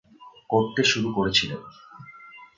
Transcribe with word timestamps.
করতে 0.49 0.81
শুরু 0.83 1.09
করছিলেন। 1.11 1.61